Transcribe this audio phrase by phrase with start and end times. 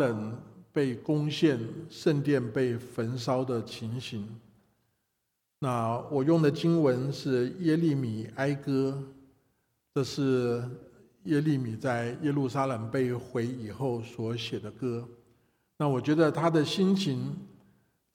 [0.00, 0.36] 冷
[0.72, 4.26] 被攻陷，圣殿被焚烧的情形。
[5.60, 9.00] 那我用的经文是耶利米哀歌，
[9.94, 10.64] 这是
[11.24, 15.06] 耶利米在耶路撒冷被毁以后所写的歌。
[15.76, 17.36] 那我觉得他的心情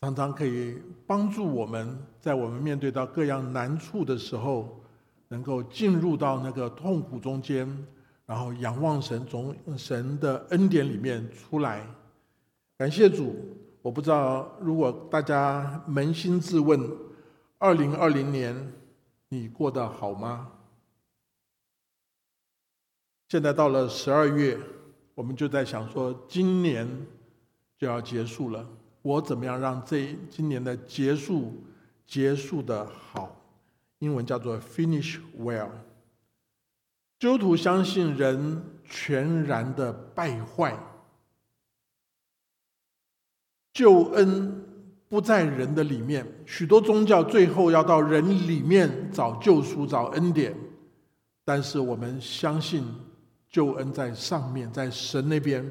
[0.02, 0.78] 常常可以
[1.08, 4.82] 帮助我们在我们面对到各样难处的时候，
[5.28, 7.68] 能够进入到那个痛苦中间，
[8.26, 11.86] 然后仰望神，从神的恩典里面出来。
[12.78, 13.36] 感谢主！
[13.82, 17.06] 我不知道如果大家扪心自问。
[17.58, 18.74] 二零二零年，
[19.30, 20.52] 你过得好吗？
[23.30, 24.60] 现在到了十二月，
[25.16, 26.88] 我们就在想说，今年
[27.78, 28.68] 就要结束了，
[29.02, 31.64] 我怎么样让这今年的结束
[32.06, 33.36] 结束的好？
[34.00, 35.70] 英文叫做 “finish well”。
[37.26, 40.78] 基督徒相信人全然的败坏，
[43.74, 44.62] 救恩。
[45.10, 50.56] 不在人的里面，许多宗教最后要到人里面找救赎、找恩典。
[51.44, 52.84] 但是我们相信
[53.50, 55.68] 救恩在上面，在神那边。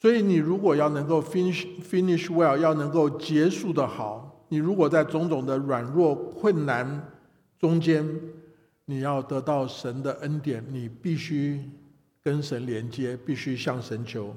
[0.00, 7.10] 所以你如果要能够 finish finish well，要能够结束的好，你如果在种种的软弱困难
[7.58, 8.08] 中间，
[8.90, 11.60] 你要得到神的恩典，你必须
[12.22, 14.34] 跟神连接，必须向神求。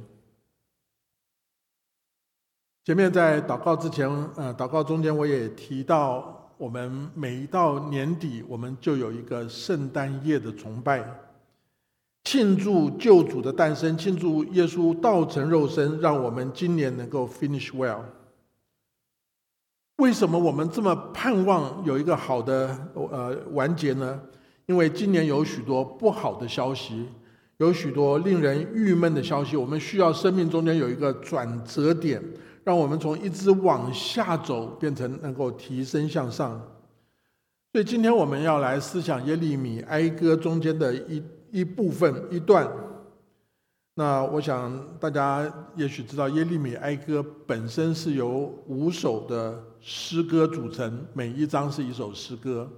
[2.84, 11.02] 前面在祷告之前，呃，祷告中间我也提到，我们每一到年底，我们就有一个圣诞夜的崇拜，
[12.26, 18.04] 庆祝救主的诞生，庆祝耶稣道成肉身，让我们今年能够 finish well。
[19.96, 24.22] 为什么我们这么盼望有一个好的呃完结呢？
[24.72, 27.06] 因为今年有许多不好的消息，
[27.58, 32.24] 有许多令人郁闷的消息，我们需要生命中间有一个转折点。
[32.64, 36.52] 让我们从一直往下走，变成能够提升向上。
[37.74, 41.22] 所以今天我们要来思想耶利米哀歌中间的一
[41.52, 42.66] 一部分一段。
[43.96, 52.72] 那我想大家也许知道，耶利米哀歌本身是由五首的诗歌组成，每一章是一首诗歌，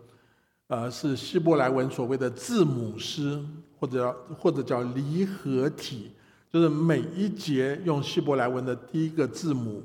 [0.68, 3.40] 呃，是希伯来文所谓的字母诗，
[3.80, 6.12] 或者或者叫离合体。
[6.52, 9.84] 就是每一节用希伯来文的第一个字母、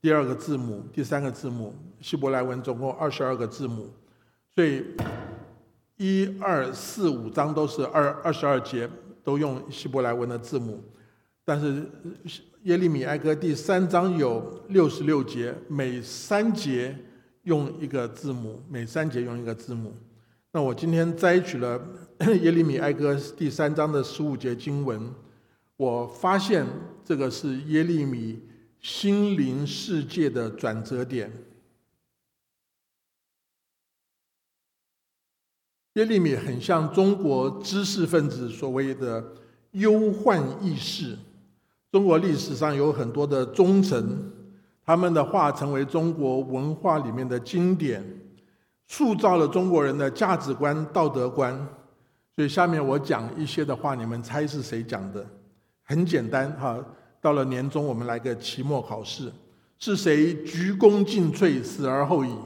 [0.00, 1.74] 第二个字母、第三个字母。
[2.00, 3.90] 希伯来文总共二十二个字母，
[4.54, 4.84] 所以
[5.96, 8.88] 一二四五章都是二二十二节，
[9.22, 10.82] 都用希伯来文的字母。
[11.44, 11.86] 但是
[12.62, 16.96] 耶利米哀歌第三章有六十六节，每三节
[17.42, 19.92] 用一个字母，每三节用一个字母。
[20.56, 21.78] 那我今天摘取了
[22.40, 25.14] 耶利米哀歌第三章的十五节经文。
[25.76, 26.64] 我发现
[27.04, 28.42] 这个是耶利米
[28.80, 31.30] 心灵世界的转折点。
[35.92, 39.22] 耶利米很像中国知识分子所谓的
[39.72, 41.18] 忧患意识。
[41.92, 44.32] 中国历史上有很多的忠臣，
[44.86, 48.02] 他们的话成为中国文化里面的经典，
[48.86, 51.56] 塑造了中国人的价值观、道德观。
[52.34, 55.26] 所以下面我讲一些的话，你们猜是谁讲的？
[55.82, 56.84] 很简单哈，
[57.20, 59.32] 到了年终，我们来个期末考试，
[59.78, 62.36] 是谁鞠躬尽瘁，死而后已？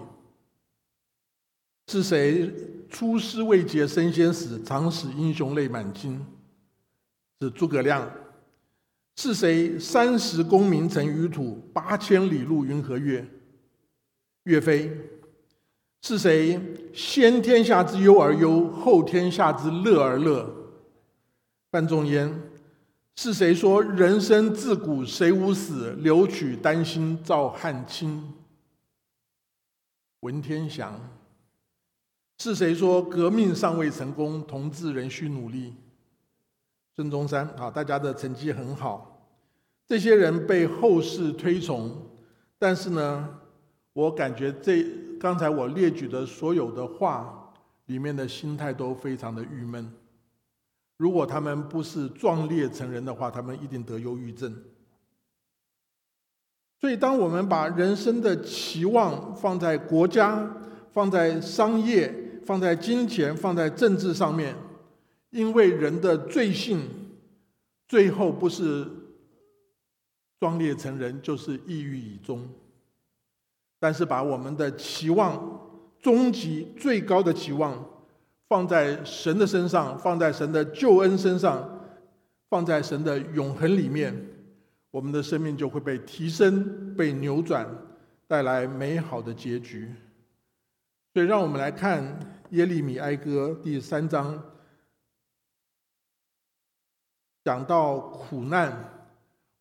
[1.89, 2.53] 是谁
[2.89, 6.25] 出师未捷身先死，常使英雄泪满襟？
[7.41, 8.09] 是诸葛亮。
[9.17, 13.27] 是谁三十功名尘与土，八千里路云和月？
[14.45, 14.97] 岳飞。
[16.03, 16.59] 是谁
[16.95, 20.49] 先天下之忧而忧，后天下之乐而乐？
[21.71, 22.43] 范仲淹。
[23.17, 28.33] 是谁说人生自古谁无死，留取丹心照汗青？
[30.21, 30.99] 文天祥。
[32.39, 35.75] 是谁说革命尚未成功，同志仍需努力？
[36.97, 37.47] 孙中山。
[37.59, 39.29] 啊，大家的成绩很好，
[39.87, 41.95] 这些人被后世推崇，
[42.59, 43.29] 但是呢，
[43.93, 44.83] 我感觉这
[45.21, 47.53] 刚才我列举的所有的话
[47.87, 49.93] 里面的心态都非常的郁闷。
[50.97, 54.55] 如果他们不是壮烈成人的话，他们一定得忧郁症。
[56.81, 60.51] 所以，当我们把人生的期望放在国家、
[60.93, 64.57] 放在商业、放在金钱、放在政治上面，
[65.29, 66.81] 因为人的罪性，
[67.87, 68.89] 最后不是
[70.39, 72.49] 壮烈成人，就是抑郁以终。
[73.81, 75.59] 但是，把我们的期望，
[76.01, 77.85] 终极最高的期望。
[78.47, 81.67] 放在神的身上，放在神的救恩身上，
[82.49, 84.15] 放在神的永恒里面，
[84.91, 87.67] 我们的生命就会被提升、被扭转，
[88.27, 89.95] 带来美好的结局。
[91.15, 92.05] 所以，让我们来看
[92.51, 94.43] 耶利米哀歌第三章，
[97.45, 99.00] 讲到苦难。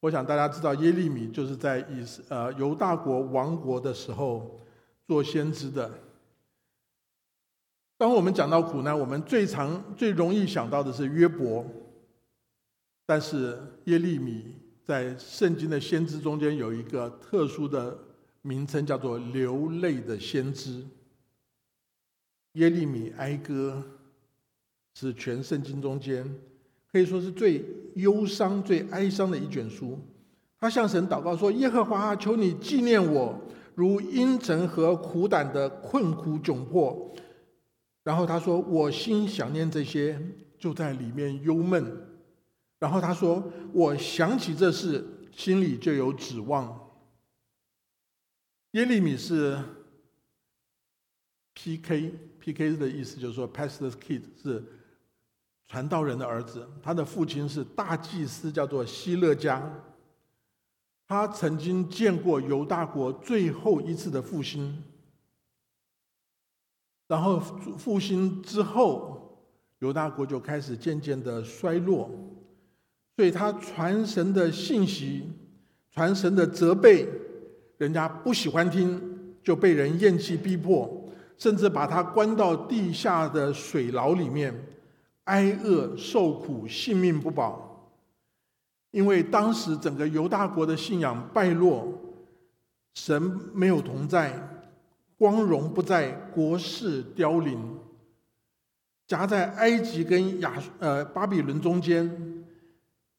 [0.01, 4.59] 我想大家知道，耶利米就是在以呃犹大国亡国的时候
[5.05, 5.91] 做先知的。
[7.97, 11.65] 当我们讲到苦难，我们最常、最容易想到的是约伯，
[13.05, 14.55] 但是耶利米
[14.85, 17.97] 在圣经的先知中间有一个特殊的
[18.41, 20.81] 名称，叫做流泪的先知。
[22.53, 23.83] 耶利米哀歌
[24.93, 26.25] 是全圣经中间
[26.91, 27.63] 可以说是最
[27.95, 30.00] 忧伤、最哀伤的一卷书。
[30.59, 33.39] 他向神祷告说：“耶和华，求你纪念我，
[33.75, 37.15] 如阴沉和苦胆的困苦窘迫。”
[38.03, 40.19] 然后他说：“我心想念这些，
[40.57, 42.06] 就在里面忧闷。”
[42.80, 46.89] 然后他说：“我想起这事，心里就有指望。”
[48.71, 49.57] 耶利米是
[51.53, 52.77] P.K.P.K.
[52.77, 54.63] 的意思就是说，Pastor's Kid 是
[55.69, 56.68] 传道人的儿子。
[56.83, 59.63] 他的父亲是大祭司，叫做希勒加。
[61.07, 64.83] 他曾经见过犹大国最后一次的复兴。
[67.07, 69.44] 然后复兴之后，
[69.80, 72.10] 犹大国就开始渐渐的衰落，
[73.16, 75.27] 所以他传神的信息、
[75.92, 77.07] 传神的责备，
[77.77, 79.01] 人家不喜欢听，
[79.44, 84.54] 就被人厌弃逼迫，甚至把他关到地下的水牢里面，
[85.29, 87.93] 挨饿受苦，性命不保。
[88.89, 91.87] 因为当时整个犹大国的信仰败落，
[92.95, 93.21] 神
[93.53, 94.33] 没有同在。
[95.15, 97.77] 光荣不在，国势凋零，
[99.05, 102.43] 夹在埃及跟亚呃巴比伦中间，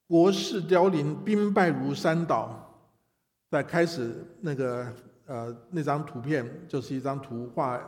[0.09, 2.57] 国势凋零，兵败如山倒。
[3.51, 4.93] 在开始那个
[5.27, 7.79] 呃那张图片，就是一张图画，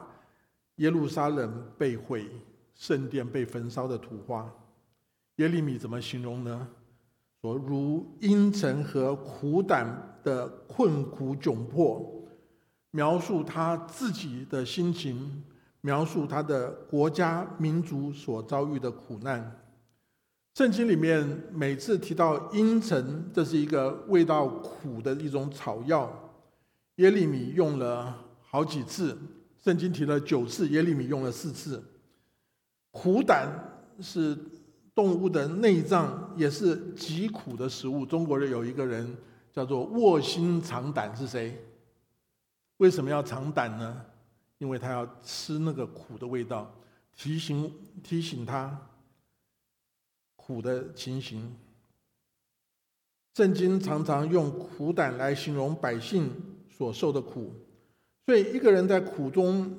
[0.77, 2.29] 耶路撒冷被毁，
[2.75, 4.53] 圣殿被焚烧的图画。
[5.37, 6.69] 耶利米怎么形容呢？
[7.41, 12.09] 说如阴沉和苦胆的困苦窘迫。
[12.95, 15.43] 描述他自己的心情，
[15.81, 19.61] 描述他的国家民族所遭遇的苦难。
[20.55, 26.31] 圣经里面每次提到阴沉，这是一个味道苦的一种草药。
[26.97, 29.17] 耶利米用了好几次，
[29.65, 31.83] 圣经提了九次，耶利米用了四次。
[32.93, 33.49] 苦胆
[34.01, 34.39] 是
[34.95, 38.07] 动物的内脏，也是极苦的食物。
[38.07, 39.17] 中国人有一个人
[39.51, 41.59] 叫做卧薪尝胆，是谁？
[42.77, 44.05] 为什么要尝胆呢？
[44.59, 46.73] 因为他要吃那个苦的味道，
[47.17, 47.73] 提醒
[48.03, 48.79] 提醒他
[50.37, 51.57] 苦的情形。
[53.35, 56.31] 圣经常常用苦胆来形容百姓
[56.71, 57.55] 所受的苦，
[58.27, 59.75] 所以一个人在苦中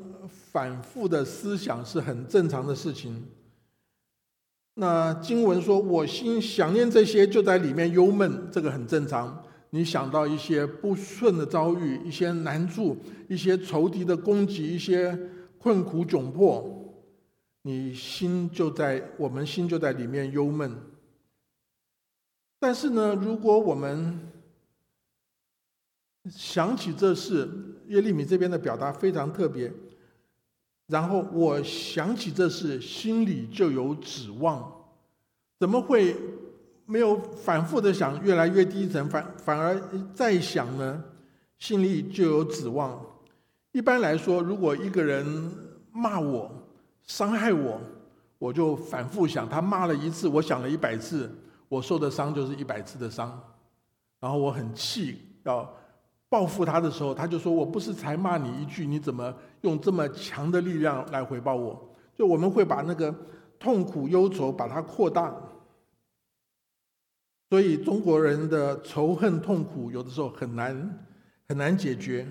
[0.54, 3.26] 反复的思想是很正常的事情。
[4.76, 9.44] 那经文说：“我心想念这些，就在里面忧闷。”这个很正常。
[9.72, 12.96] 你想到一些不顺的遭遇，一些难处，
[13.28, 15.18] 一些仇敌的攻击，一些
[15.58, 16.94] 困苦窘迫，
[17.64, 20.76] 你心就在我们心就在里面忧闷。
[22.60, 24.32] 但是呢，如果我们
[26.30, 27.50] 想起这事，
[27.88, 29.74] 耶利米这边的表达非常特别。
[30.88, 34.72] 然后我想起这事，心里就有指望。
[35.60, 36.16] 怎么会？
[36.86, 39.82] 没有反复的想，越来越低沉，反反而
[40.14, 41.02] 再想呢，
[41.58, 43.02] 心里就有指望。
[43.72, 45.50] 一般来说，如果一个人
[45.94, 46.52] 骂我、
[47.04, 47.80] 伤害我，
[48.38, 51.34] 我就反复想，他骂了一次，我想了一百次，
[51.70, 53.42] 我受的伤就是一百次的伤。
[54.20, 55.74] 然后我很气，要
[56.34, 61.96] 报复他的时候，他就说我不是才骂你一句，你怎么用这么强的力量来回报我？
[62.16, 63.14] 就我们会把那个
[63.60, 65.32] 痛苦、忧愁把它扩大。
[67.52, 71.06] 所以中国人的仇恨痛苦有的时候很难
[71.48, 72.28] 很难解决，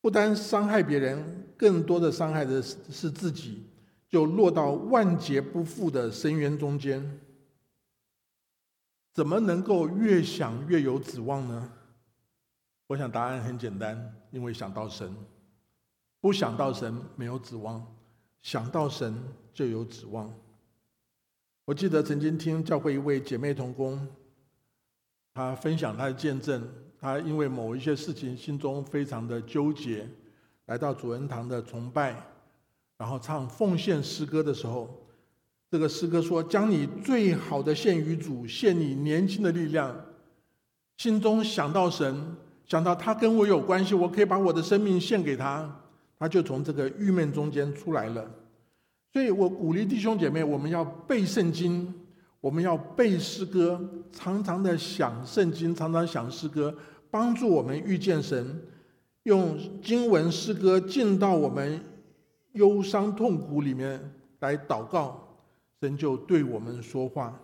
[0.00, 3.66] 不单伤害别人，更多的伤害的是是自己，
[4.08, 7.20] 就落到万劫不复的深渊中间。
[9.12, 11.70] 怎么能够越想越有指望呢？
[12.88, 15.14] 我想答案很简单，因为想到神，
[16.22, 17.86] 不想到神没有指望，
[18.40, 19.14] 想到神
[19.52, 20.34] 就有指望。
[21.66, 24.08] 我记得曾经听教会一位姐妹同工，
[25.34, 26.66] 她分享她的见证。
[26.98, 30.08] 她因为某一些事情心中非常的纠结，
[30.64, 32.24] 来到主恩堂的崇拜，
[32.96, 35.06] 然后唱奉献诗歌的时候，
[35.70, 39.94] 这个诗歌说：“将你最好的献于主，献你年轻的力量，
[40.96, 42.34] 心中想到神，
[42.68, 45.80] 想到他跟我有关系，我可以把我的生命献给他，
[46.18, 48.30] 他就从这个郁闷中间出来了。
[49.10, 51.92] 所以我鼓励弟兄姐妹，我们要背圣经，
[52.40, 53.80] 我们要背诗歌，
[54.12, 56.76] 常常的想圣经，常常想诗歌，
[57.10, 58.62] 帮助我们遇见神。
[59.22, 61.82] 用经文诗歌进到我们
[62.52, 65.38] 忧伤痛苦里面来祷告，
[65.80, 67.40] 神就对我们说话。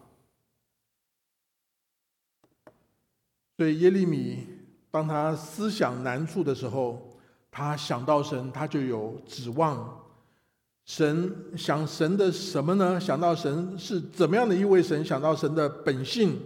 [3.56, 4.46] 所以耶利米
[4.94, 7.02] 当他思想难处的时候，
[7.50, 9.92] 他想到神，他就有指望。
[10.84, 13.00] 神想神的什么呢？
[13.00, 15.04] 想到神是怎么样的一位神？
[15.04, 16.38] 想到神的本性，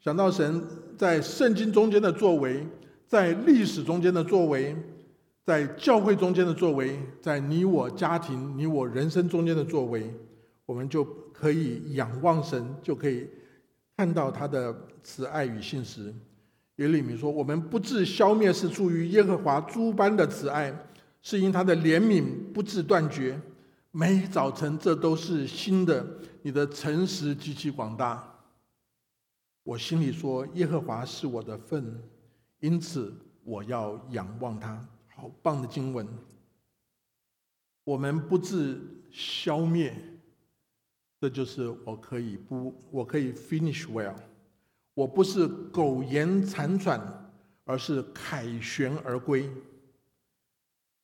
[0.00, 2.66] 想到神在圣经中间的作为。
[3.06, 4.74] 在历史中间的作为，
[5.44, 10.10] 在教会中间的作为，在你我家庭、你我人生中间的作为，
[10.64, 13.28] 我们就可以仰望神，就可以
[13.98, 16.10] 看到他的慈爱与信实。
[16.82, 20.76] 耶利米说：“我们不致消灭，是出于耶和华诸般的慈爱，
[21.22, 23.40] 是因他的怜悯不致断绝。
[23.92, 26.04] 每早晨，这都是新的。
[26.42, 28.28] 你的诚实极其广大。”
[29.62, 32.02] 我心里说：“耶和华是我的份。”
[32.58, 34.84] 因此，我要仰望他。
[35.14, 36.04] 好棒的经文！
[37.84, 38.80] 我们不致
[39.12, 39.94] 消灭，
[41.20, 44.16] 这就是我可以不，我可以 finish well。
[44.94, 47.00] 我不是苟延残喘，
[47.64, 49.50] 而是凯旋而归。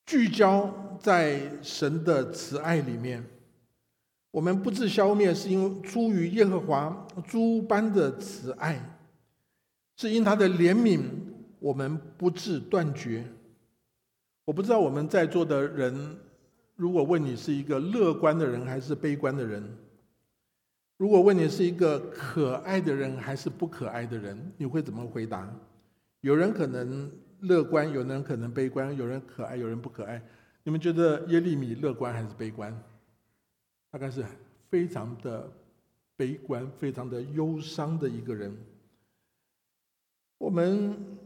[0.07, 3.25] 聚焦在神的慈爱里面，
[4.31, 8.99] 我们不致消灭，是因为出于耶和华诸般的慈爱，
[9.97, 11.03] 是因他的怜悯。
[11.61, 13.25] 我们不致断绝。
[14.45, 16.17] 我不知道我们在座的人，
[16.77, 19.77] 如果问你是一个乐观的人还是悲观的人，
[20.99, 25.51] 如果问你是一个可爱的人还是不可爱的人，你会怎么回答？
[26.21, 30.23] 有人可能乐观，有人可能悲观，有人可爱，有人不可爱。
[30.65, 32.77] 你们觉得耶利米乐观还是悲观？
[33.91, 34.23] 大概是
[34.69, 35.51] 非常的
[36.17, 38.55] 悲观，非常的忧伤的一个人。
[40.37, 41.19] 我们。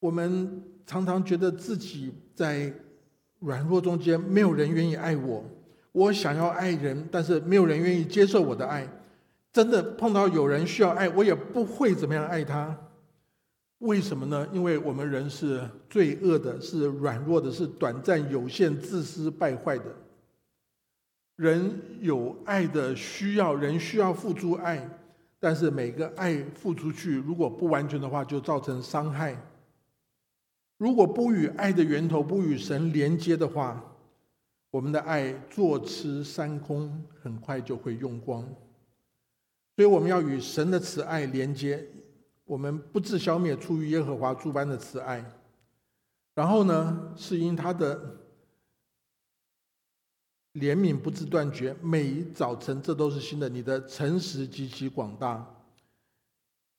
[0.00, 2.72] 我们常常觉得自己在
[3.40, 5.44] 软弱中间，没有人愿意爱我。
[5.92, 8.88] 我想要爱人，但是没有人愿意接受我的爱。
[9.52, 12.76] 真的碰到有人需要爱，我也不会怎么样爱他。
[13.78, 14.46] 为什么呢？
[14.52, 19.84] 因为我们人是罪恶的，是软弱的，是短暂、有限、自私、败坏的。
[21.36, 24.88] 人有爱的需要，人需要付出爱，
[25.38, 29.40] 但是每个爱付出去，如果不完全的话，就造成伤害。
[30.76, 33.82] 如果不与爱的源头不与神连接的话，
[34.70, 38.42] 我们的爱坐吃山空，很快就会用光。
[39.76, 41.86] 所以我们要与神的慈爱连接，
[42.44, 45.24] 我们不自消灭，出于耶和华诸般的慈爱。
[46.34, 48.16] 然后呢，是因他的
[50.54, 53.48] 怜悯不自断绝，每早晨这都是新的。
[53.48, 55.54] 你的诚实极其广大。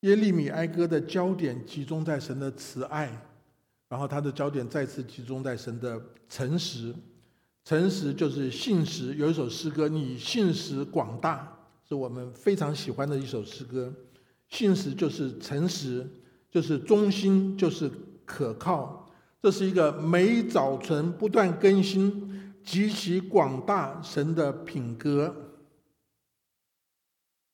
[0.01, 3.25] 耶利米哀歌的焦点集中在神的慈爱。
[3.89, 6.93] 然后他的焦点再次集中在神的诚实，
[7.69, 9.13] 诚实就是信实。
[9.13, 11.55] 有一首诗歌，你信实广大，
[11.87, 13.93] 是我们非常喜欢的一首诗歌。
[14.47, 16.09] 信实就是诚实，
[16.49, 17.87] 就是忠心，就是
[18.25, 19.07] 可靠。
[19.39, 25.35] 这是一个每早晨不断更新、极其广大神的品格。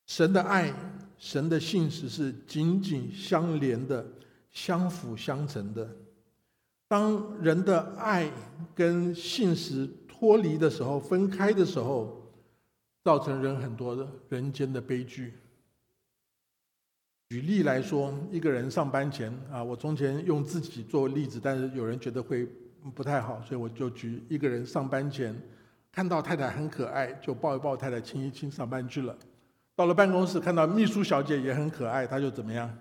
[0.07, 0.73] 神的爱、
[1.17, 4.07] 神的信实是紧紧相连的、
[4.53, 5.93] 相辅相成的。
[6.87, 8.31] 当人的爱
[8.73, 12.21] 跟信实脱离的时候，分开的时候，
[13.03, 15.33] 造成人很多的人间的悲剧。
[17.29, 22.47] 举例来说，一个人上班前啊，我从前用自己做例子，但是有人觉得会
[22.93, 25.35] 不太好，所以我就举一个人上班前
[25.91, 29.17] 看到太太很可爱，就抱一抱太太，亲一亲，上班去了。
[29.75, 32.75] 到了办公室，看到秘书小姐也很可爱，他就怎么样？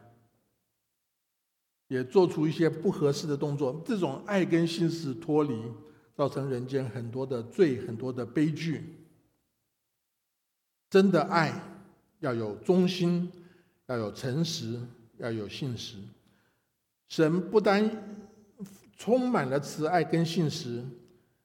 [1.88, 5.62] 也做出一些不合适的动作，这种爱跟心是脱离，
[6.14, 8.82] 造成人间很多的罪，很多的悲剧。
[10.90, 11.52] 真的爱
[12.20, 13.30] 要有忠心，
[13.86, 14.80] 要有诚实，
[15.18, 15.96] 要有信实。
[17.08, 17.90] 神不单
[18.96, 20.84] 充满了慈爱跟信实，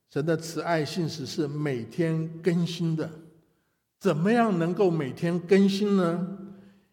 [0.09, 3.09] 神的慈爱信实是每天更新的。
[3.99, 6.37] 怎么样能够每天更新呢？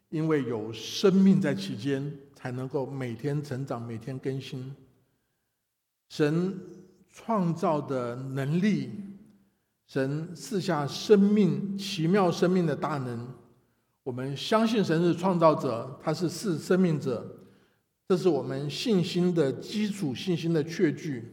[0.09, 2.18] 因为有生命在其间。
[2.38, 4.73] 才能够每天成长，每天更新。
[6.11, 6.56] 神
[7.17, 8.91] 创造的能力，
[9.87, 13.27] 神赐下生命奇妙生命的大能，
[14.03, 17.27] 我们相信神是创造者，他是是生命者，
[18.07, 21.33] 这是我们信心的基础，信心的确据。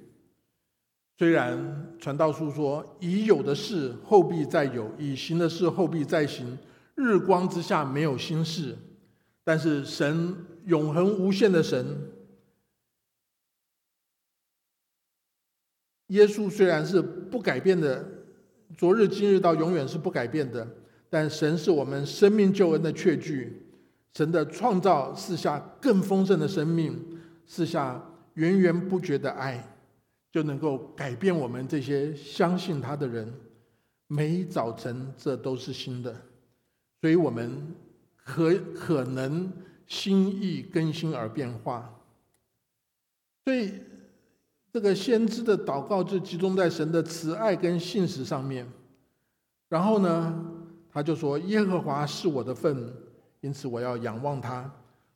[1.17, 6.57] 虽然传道书说已有的事后必再有，已行的事后必再行，
[6.95, 8.77] 日光之下没有新事，
[9.43, 10.33] 但是神
[10.65, 11.85] 永恒无限的神，
[16.13, 18.05] 耶稣虽然是不改变的，
[18.77, 20.67] 昨日今日到永远是不改变的，
[21.09, 23.59] 但神是我们生命救恩的确据。
[24.13, 26.95] 神的创造赐下更丰盛的生命，
[27.47, 27.99] 赐下
[28.35, 29.69] 源源不绝的爱。
[30.31, 33.31] 就能够改变我们这些相信他的人。
[34.07, 36.11] 每早晨，这都是新的，
[37.01, 37.75] 所以我们
[38.15, 39.51] 可可能
[39.85, 41.99] 心意更新而变化。
[43.45, 43.73] 所以，
[44.73, 48.67] 这个先知的祷告就集中在神的慈爱跟信实上面。
[49.69, 50.33] 然后呢，
[50.91, 52.91] 他就说：“耶和华是我的份，
[53.41, 54.67] 因此我要仰望他。”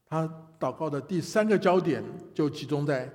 [0.05, 2.03] 他祷告的第三个焦点
[2.35, 3.11] 就集中在。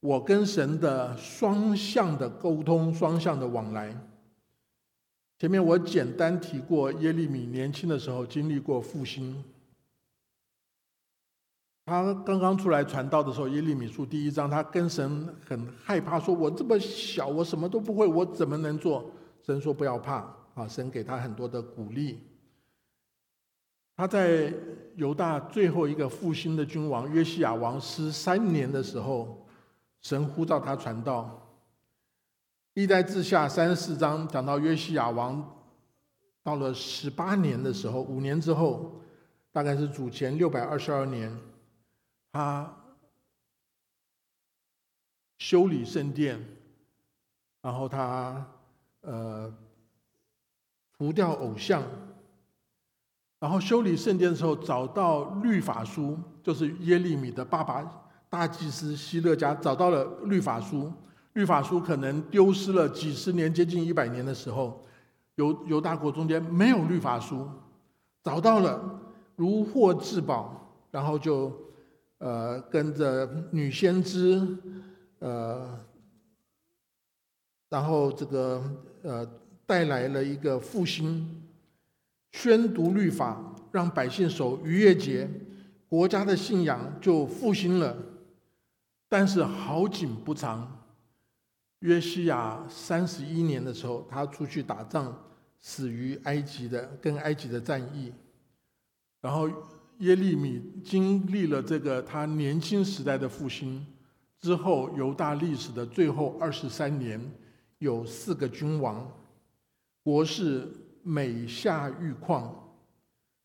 [0.00, 3.94] 我跟神的双向的沟通，双向的往来。
[5.38, 9.42] 前面我简单提过，耶利米年轻的时候经历过复兴。
[11.84, 19.10] 他刚刚出来传道的时候，耶利米书第一章，他跟神很害怕，说我这么小，我什么都不会，我怎么能做？
[19.42, 20.16] 神说不要怕
[20.54, 22.20] 啊，神给他很多的鼓励。
[23.96, 24.52] 他在
[24.96, 29.36] 犹大最后一个复兴的君王约西亚王十三年的时候。
[30.02, 31.46] 神呼召他传道。
[32.72, 35.46] 历代志下三十四章讲到约西亚王
[36.42, 38.98] 到了十八年的时候，五年之后，
[39.52, 41.30] 大概是主前六百二十二年，
[42.32, 42.76] 他
[45.38, 46.38] 修理圣殿，
[47.62, 48.46] 然后他
[49.00, 49.52] 呃
[50.96, 51.82] 除掉偶像，
[53.38, 58.06] 然后修理圣殿的时候找到律法书，就是耶利米的爸爸。
[58.28, 60.92] 大祭司希勒家找到了律法书，
[61.32, 64.86] 律法书可能丢失了几十年，接近一百年的时候，
[65.34, 67.48] 犹犹大国中间没有律法书，
[68.22, 69.00] 找到了
[69.34, 71.52] 如获至宝，然后就
[72.20, 74.40] 呃跟着女先知，
[75.18, 75.78] 呃，
[77.68, 78.62] 然后这个
[79.02, 79.26] 呃
[79.66, 81.42] 带来了一个复兴，
[82.32, 85.28] 宣读律法，让百姓守逾越节，
[85.88, 87.96] 国家的信仰就复兴了。
[89.08, 90.84] 但是好景不长，
[91.80, 95.16] 约西亚三十一年的时候，他出去打仗，
[95.58, 98.12] 死于埃及的跟埃及的战役。
[99.20, 99.48] 然后
[100.00, 103.86] 耶利米经历了这个他年轻时代的复兴
[104.40, 107.20] 之后，犹大历史的最后二十三年，
[107.78, 109.06] 有四个君王，
[110.02, 110.66] 国势
[111.02, 112.54] 每下愈况，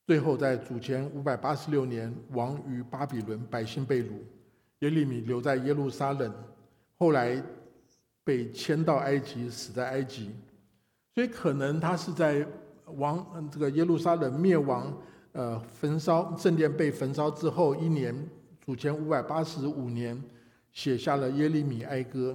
[0.08, 4.14] 最后在主前五百八十六年亡于巴比伦，百姓被掳。
[4.80, 6.34] 耶利米留在耶路撒冷，
[6.98, 7.44] 后来
[8.24, 10.32] 被迁到埃及，死在埃及。
[11.14, 12.48] 所以可能他是在
[12.96, 14.98] 王这个耶路撒冷灭亡，
[15.36, 18.16] 呃，焚烧圣殿被焚烧之后一年，
[18.66, 20.18] 主前五百八十五年，
[20.72, 22.34] 写下了耶利米哀歌。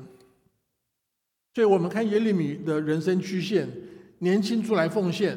[1.55, 3.67] 所以我们看耶利米的人生曲线，
[4.19, 5.35] 年轻出来奉献，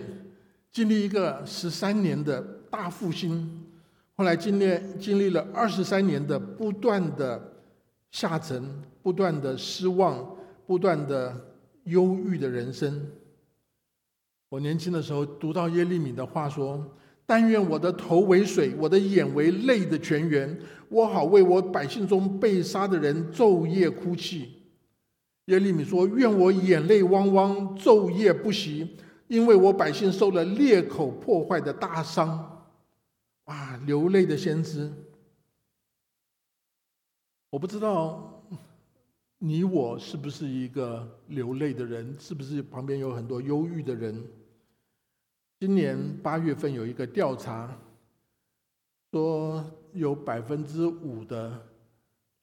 [0.73, 3.63] 经历一个十三年的大复兴。
[4.15, 7.53] 后来经历经历了二十三年的不断的
[8.11, 10.35] 下沉、不断的失望、
[10.67, 11.33] 不断的
[11.85, 13.07] 忧郁的人生。
[14.49, 16.85] 我年轻的时候读到耶利米的话说
[17.25, 20.59] ：“但愿我的头为水，我的眼为泪的泉源，
[20.89, 24.61] 我好为我百姓中被杀的人昼夜哭泣。”
[25.47, 28.95] 耶利米说：“愿我眼泪汪汪，昼夜不息，
[29.27, 32.49] 因为我百姓受了裂口破坏的大伤。”
[33.45, 34.89] 哇，流泪的先知，
[37.49, 38.41] 我不知道
[39.37, 44.25] 你我是不是一个流泪的人，是不是旁边有很多忧郁的人？
[45.65, 47.73] 今年八月份有一个调查，
[49.13, 51.57] 说有百分之五的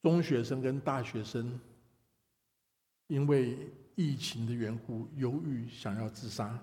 [0.01, 1.61] 中学生跟大学生
[3.09, 6.59] 因为疫情的缘故犹豫想要自杀，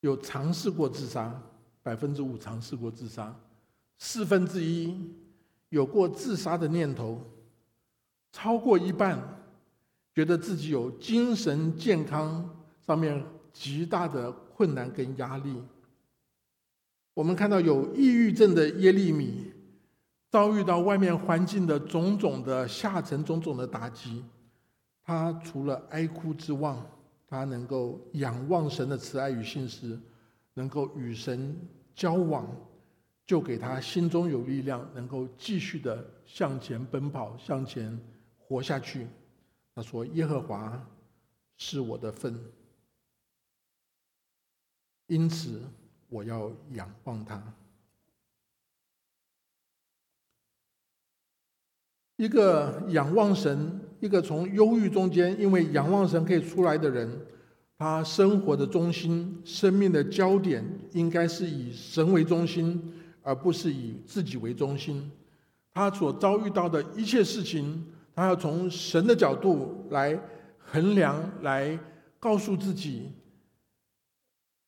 [0.00, 1.34] 有尝试过自杀。
[1.82, 3.34] 百分之五尝试过自杀，
[3.96, 4.94] 四分之一
[5.70, 7.22] 有过自杀的念头，
[8.32, 9.18] 超过一半
[10.14, 12.54] 觉得自己有精神健康
[12.86, 15.62] 上面极大的困难跟压力。
[17.12, 19.52] 我们看到有抑郁症的耶利米，
[20.30, 24.24] 遭遇到外面环境的种种的下沉、种种的打击，
[25.02, 26.76] 他除了哀哭之外，
[27.26, 29.98] 他能够仰望神的慈爱与信实。
[30.56, 31.52] 能够与神
[31.96, 32.46] 交往，
[33.26, 37.98] 就给他心中有力量，能够继续的向前奔跑，向前
[38.38, 39.08] 活下去。
[39.74, 40.80] 他说：“耶和华
[41.56, 42.38] 是我的份，
[45.06, 45.62] 因此
[46.08, 47.42] 我要仰望他。”
[52.16, 57.26] 一个仰望神，一个从忧郁中间因为仰望神可以出来的人。
[57.76, 62.80] 他生活的中心、生命的焦点，应该是以神为中心，
[63.20, 65.10] 而不是以自己为中心。
[65.72, 70.16] 他所遭遇到的一切事情，他要从神的角度来
[70.56, 71.76] 衡量，来
[72.20, 73.10] 告诉自己，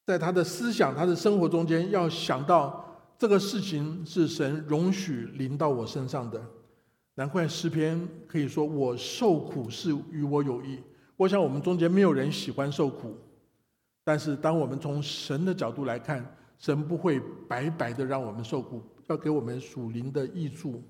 [0.06, 6.40] 在他的思想、他的生活中间，要想到这个事情是神容许临到我身上的。
[7.16, 10.78] 难怪诗篇可以说：“我受苦是与我有益。”
[11.18, 13.16] 我想，我们中间没有人喜欢受苦，
[14.04, 16.24] 但是当我们从神的角度来看，
[16.58, 20.80] 神不会白白的让我们受苦，要给我们属灵的益处。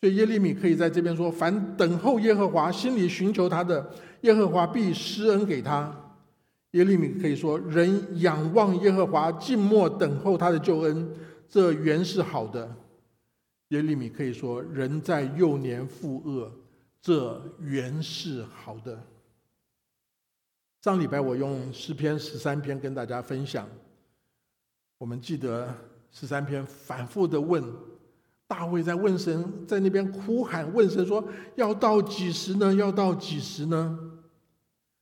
[0.00, 3.88] 所以耶利米可以在这边说：“凡等候耶和华，心里寻求他的，
[4.22, 5.96] 耶和华必施恩给他。”
[6.72, 11.08] 耶利米可以说：“人仰望耶和华，静默等候他的救恩，
[11.48, 12.74] 这原是好的。”
[13.68, 16.52] 耶利米可以说：“人在幼年负恶，
[17.00, 19.02] 这原是好的。”
[20.82, 23.68] 上礼拜我用诗篇十三篇跟大家分享，
[24.98, 25.72] 我们记得
[26.10, 27.62] 十三篇反复的问
[28.46, 31.22] 大卫在问神，在那边哭喊问神说
[31.54, 32.74] ：“要到几时呢？
[32.74, 33.98] 要到几时呢？”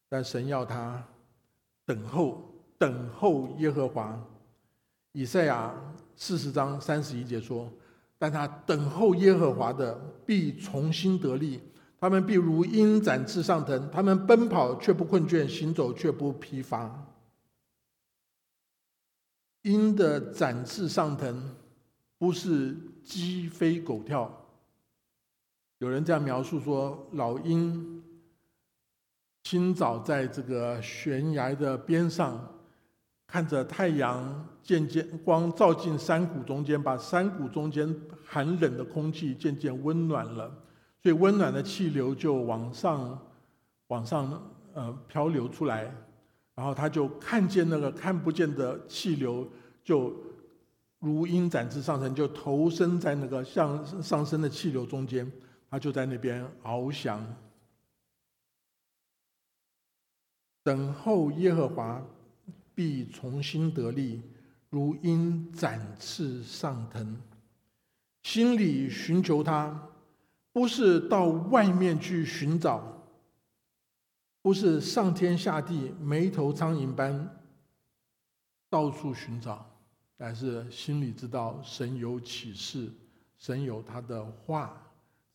[0.09, 1.05] 但神要他
[1.85, 2.43] 等候，
[2.79, 4.19] 等候耶和华。
[5.13, 5.75] 以赛亚
[6.15, 7.69] 四十章三十一节说
[8.19, 11.61] ：“但他等候耶和华的，必重新得力。”
[11.99, 17.07] 他们必如鹰展翅上腾，他们奔跑却不困倦，行走却不疲乏。
[19.63, 21.55] 鹰的展翅上腾，
[22.17, 24.35] 不是鸡飞狗跳。
[25.77, 28.00] 有人这样描述说：老鹰
[29.43, 32.41] 清早在这个悬崖的边上，
[33.27, 40.51] 看着太阳渐渐光照进山谷中间，把山谷中间寒冷的空气渐渐温暖了。
[41.03, 43.19] 所以温暖的气流就往上、
[43.89, 45.91] 往上呃漂流出来，
[46.55, 49.49] 然后他就看见那个看不见的气流，
[49.83, 50.15] 就
[50.99, 55.31] 如鹰展翅上升，就投身在那个向上升的气流中间，
[55.71, 57.25] 他就在那边翱翔，
[60.63, 62.03] 等候耶和华
[62.75, 64.23] 必重新得力，
[64.69, 67.17] 如鹰展翅上腾，
[68.23, 69.89] 心里寻求他。
[70.53, 73.07] 不是到外面去寻找，
[74.43, 77.41] 不是上天下地没头苍蝇般
[78.69, 79.65] 到处寻找，
[80.19, 82.91] 而是心里知道神有启示，
[83.39, 84.77] 神有他的话，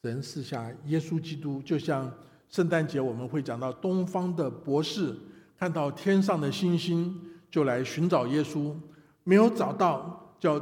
[0.01, 1.61] 神赐下耶稣基督。
[1.61, 2.13] 就像
[2.49, 5.15] 圣诞节我们会讲到东方的博士
[5.57, 8.75] 看到天上的星星，就来寻找耶稣，
[9.23, 10.61] 没有找到，叫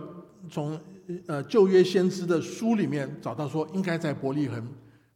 [0.50, 0.80] 从。
[1.28, 4.66] 呃，旧约先知的书里面找到说，应该在伯利恒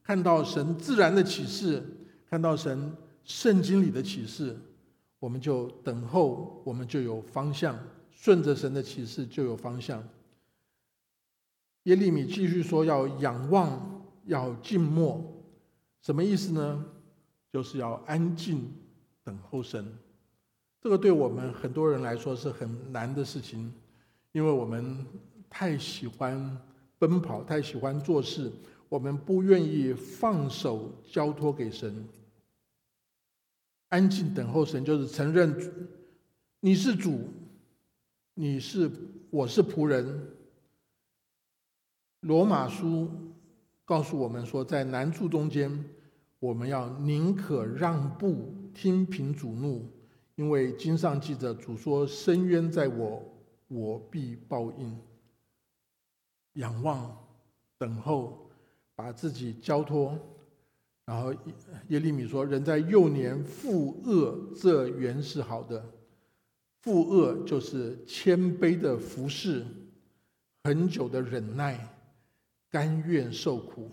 [0.04, 1.82] 看到神自然的启示，
[2.30, 4.54] 看到神圣经里的启示，
[5.18, 7.80] 我们就等候，我们就有方向，
[8.12, 10.04] 顺着神的启示就有方向。
[11.84, 15.37] 耶利米继续说，要仰望，要静默，
[16.02, 16.86] 什么意思呢？
[17.52, 18.72] 就是要安静
[19.24, 19.86] 等候神。
[20.82, 23.74] 这个对我们很多人来说是很难的事情，
[24.32, 25.06] 因为我们。
[25.50, 26.62] 太喜欢
[27.00, 28.52] 奔跑，太喜欢做事，
[28.90, 32.06] 我们不愿意放手交托给神，
[33.88, 35.56] 安静等候神，就是承认
[36.60, 37.30] 你是主，
[38.34, 38.92] 你是
[39.30, 40.36] 我是仆人。
[42.20, 43.10] 罗马书
[43.88, 45.72] 告诉我们说，在难处中间，
[46.40, 49.90] 我们要宁可让步，听凭主怒，
[50.36, 53.24] 因为经上记着主说：“深渊在我，
[53.70, 55.00] 我必报应。”
[56.60, 57.18] 仰望，
[57.78, 58.50] 等候，
[58.94, 60.20] 把自己交托。
[61.06, 61.34] 然后
[61.88, 65.82] 耶利米说：“人在幼年负恶，这原是好的。
[66.82, 69.66] 负恶就是谦卑的服侍，
[70.66, 71.97] 很久的忍耐，
[72.70, 73.90] 甘愿受苦。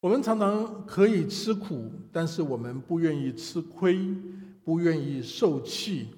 [0.00, 4.14] 我们常常可以吃苦，但是我们不愿意吃亏，
[4.64, 6.08] 不愿意受气。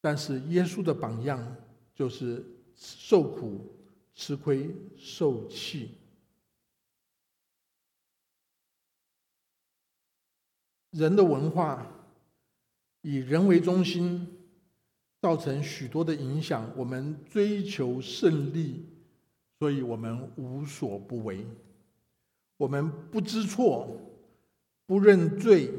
[0.00, 1.56] 但是耶稣的榜样
[1.94, 3.70] 就是。”受苦、
[4.14, 5.90] 吃亏、受气，
[10.90, 11.86] 人的文化
[13.02, 14.26] 以人为中心，
[15.20, 16.72] 造成许多的影响。
[16.74, 18.86] 我们追求胜利，
[19.62, 21.46] 所以我们无所不为。
[22.56, 23.96] 我们不知错，
[24.86, 25.70] 不认罪，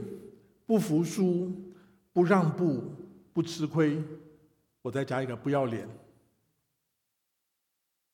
[0.66, 1.52] 不服输，
[2.14, 2.82] 不让步，
[3.34, 4.02] 不吃亏。
[4.82, 5.86] 我再加一个不要脸，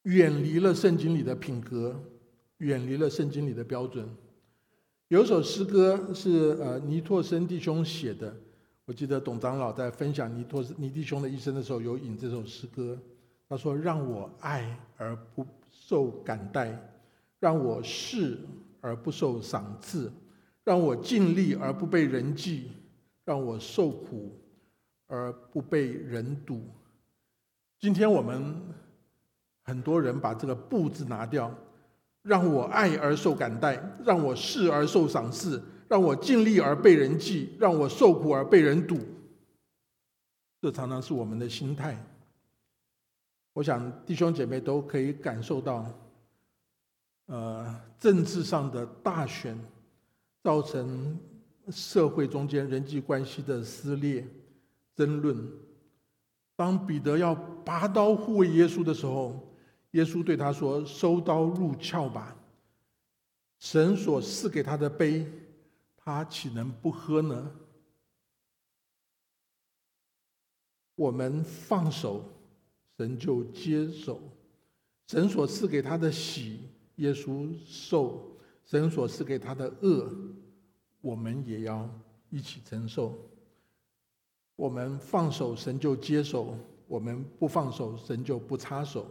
[0.05, 2.01] 远离了圣经里的品格，
[2.57, 4.09] 远离了圣经里的标准。
[5.09, 8.35] 有首诗歌是呃尼托森弟兄写的。
[8.85, 12.97] 我记得董长老在分享尼托尼弟兄的一生的时候，有引这首诗歌。
[13.47, 15.43] 他说：“让我爱而不
[15.89, 16.79] 受感戴，
[17.39, 18.37] 让我视
[18.79, 20.13] 而不受赏赐，
[20.63, 22.71] 让我尽力而不被人记，
[23.25, 24.39] 让我受苦
[25.07, 26.61] 而不被人堵。”
[27.81, 28.55] 今天我们
[29.63, 31.51] 很多人把这个“不”字拿掉，
[32.21, 35.59] 让我爱而受感戴，让我视而受赏赐。
[35.87, 38.99] 让我尽力而被人记，让我受苦而被人堵，
[40.61, 41.97] 这常常是我们的心态。
[43.59, 45.85] 我想弟兄姐妹都可以感受到，
[47.25, 49.59] 呃，政治上的大选
[50.41, 51.19] 造成
[51.69, 54.25] 社会中间人际关系的撕裂、
[54.95, 55.37] 争论。
[56.55, 59.45] 当彼得要拔刀护卫耶稣的时候，
[59.91, 62.33] 耶稣对他说：“收刀入鞘吧，
[63.59, 65.29] 神所赐给他的杯。”
[66.01, 67.51] 他岂能不喝呢？
[70.95, 72.23] 我们放手，
[72.99, 74.17] 神就接手；
[75.07, 76.59] 神所赐给他的喜，
[76.97, 78.19] 耶稣受；
[78.65, 80.11] 神所赐给他的恶，
[80.99, 81.89] 我们也要
[82.29, 83.17] 一起承受。
[84.57, 86.53] 我们放手，神就接手；
[86.87, 89.09] 我们不放手，神就不插手。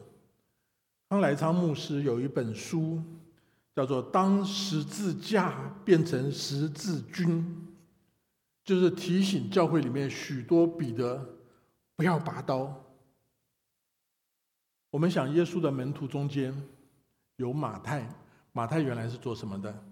[1.09, 3.03] 康来昌牧师有一本书。
[3.75, 7.69] 叫做“当十字架变成十字军”，
[8.65, 11.25] 就是提醒教会里面许多彼得
[11.95, 12.75] 不要拔刀。
[14.91, 16.55] 我们想，耶稣的门徒中间
[17.37, 18.09] 有马太，
[18.53, 19.85] 马太原来是做什么的？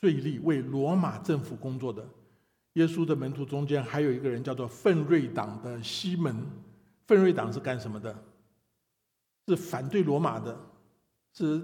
[0.00, 2.06] 税吏，为罗马政府工作的。
[2.74, 6.46] 耶稣的门徒中间还有一个人叫做奋锐党的西门，
[7.06, 8.16] 奋锐党是干什么的？
[9.46, 10.58] 是反对罗马的，
[11.32, 11.62] 是。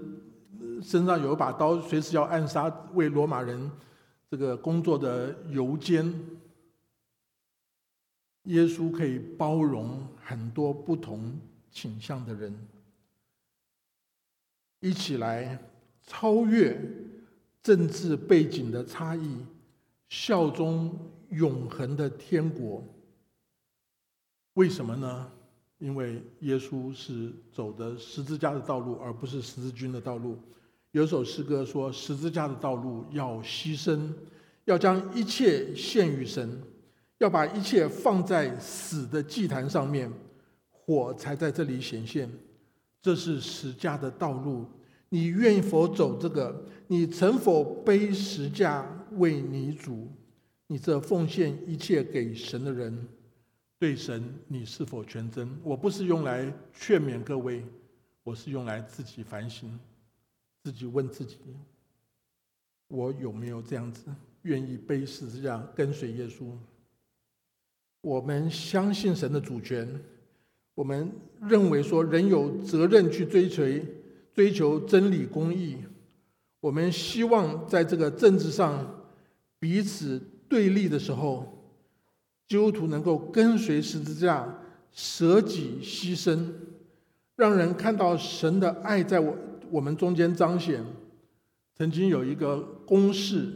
[0.81, 3.69] 身上有一把刀，随时要暗杀为罗马人
[4.29, 6.05] 这个工作的游监。
[8.43, 11.37] 耶稣可以包容很多不同
[11.75, 12.57] 倾向的人，
[14.79, 15.59] 一起来
[16.07, 16.79] 超越
[17.61, 19.37] 政治背景的差异，
[20.07, 20.97] 效忠
[21.31, 22.81] 永恒的天国。
[24.53, 25.29] 为什么呢？
[25.79, 30.39] 因为耶稣是走的十字架的道路，而不是十字军的道路。
[30.91, 34.13] 有首诗歌说：“十字架的道路要牺牲，
[34.63, 36.63] 要将一切献于神，
[37.17, 40.09] 要把一切放在死的祭坛上面，
[40.85, 42.29] 火才在这里显现。
[43.01, 44.65] 这是十架的道路，
[45.09, 46.63] 你愿否走这个？
[46.87, 50.07] 你曾否背十架为你主？
[50.67, 53.07] 你这奉献一切给神的人。”
[53.77, 55.49] 对神，你是否全真？
[55.61, 57.61] 我不是用来劝勉各位，
[58.23, 59.77] 我是用来自己反省，
[60.63, 61.37] 自己问自己：
[62.87, 64.05] 我有没有这样子
[64.43, 66.53] 愿意背十字架跟随耶稣？
[67.99, 69.87] 我们相信神的主权，
[70.75, 71.11] 我们
[71.41, 73.83] 认为说人有责任去追随、
[74.33, 75.77] 追求真理、公义。
[76.59, 79.03] 我们希望在这个政治上
[79.57, 81.51] 彼此对立的时候。
[82.47, 84.47] 基督徒能够跟随十字架，
[84.91, 86.47] 舍己牺牲，
[87.35, 89.35] 让人看到神的爱在我
[89.71, 90.85] 我们中间彰显。
[91.73, 93.51] 曾经有一个公式，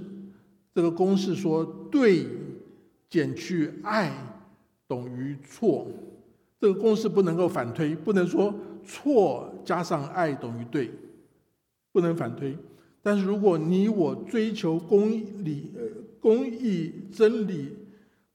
[0.74, 2.26] 这个公式说：对
[3.08, 4.12] 减去爱
[4.88, 5.86] 等于错。
[6.60, 8.54] 这个公式不能够反推，不能说
[8.86, 10.92] 错加上爱等于对，
[11.92, 12.58] 不能反推。
[13.02, 15.10] 但是如果你我追求公
[15.44, 15.72] 理、
[16.20, 17.78] 公义、真理，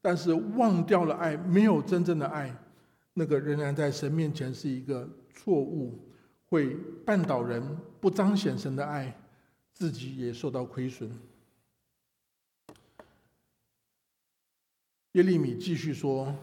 [0.00, 2.56] 但是忘掉了爱，没有真正的爱，
[3.12, 5.98] 那个仍然在神面前是一个错误，
[6.46, 9.14] 会绊倒人，不彰显神的爱，
[9.74, 11.10] 自己也受到亏损。
[15.12, 16.34] 耶利米继续说：“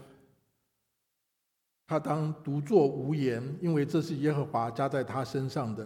[1.92, 5.84] 他当独坐无言，因为这是耶和华加在他身上的；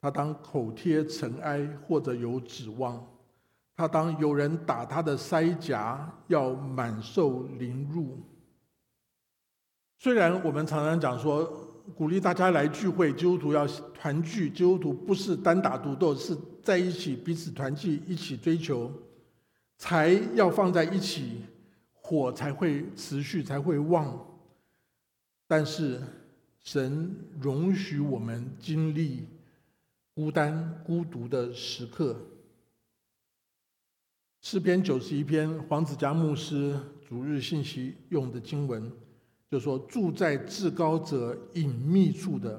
[0.00, 3.06] 他当口贴尘埃，或者有指望。”
[3.76, 8.20] 他当有人打他的腮颊，要满受凌辱。
[9.98, 11.44] 虽然我们常常讲说，
[11.94, 18.90] 鼓励大家来聚会，基督徒要团聚，基督徒不是单打独斗，是在一起彼此团聚，一起追求，
[19.76, 21.42] 才要放在一起，
[21.92, 24.18] 火才会持续，才会旺。
[25.54, 26.00] 但是
[26.62, 29.26] 神容许我们经历
[30.14, 32.16] 孤单、孤独的时刻。
[34.40, 36.74] 诗篇九十一篇，黄子佳牧师
[37.06, 38.90] 主日信息用的经文，
[39.50, 42.58] 就说住在至高者隐秘处的，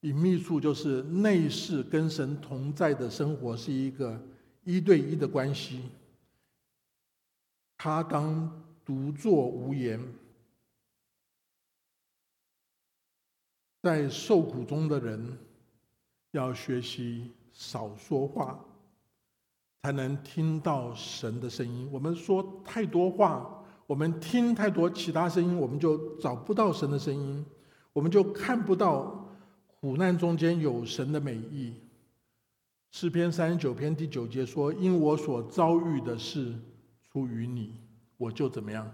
[0.00, 4.20] 隐秘处就是内室跟神同在的生活，是一个
[4.64, 5.82] 一对一的关系。
[7.76, 10.00] 他当独坐无言，
[13.82, 15.38] 在受苦中的人
[16.32, 18.58] 要学习少说话。
[19.84, 21.88] 才能听到神的声音。
[21.90, 27.46] 我们说太多话，我们听太多其他声音，我们就找不到神的声音，
[27.92, 29.32] 我们就看不到
[29.80, 31.74] 苦难中间有神的美意。
[32.90, 36.52] 诗篇三十九篇第九节说：“因我所遭遇的事
[37.10, 37.80] 出于你，
[38.16, 38.90] 我就怎么样，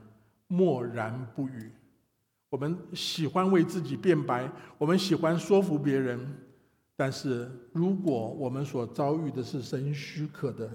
[0.47, 1.73] 默然不语。”
[2.55, 6.25] 我们喜欢为自己辩白，我们喜欢说服别人。
[6.95, 10.71] 但是，如果我们所遭遇的是神许可的，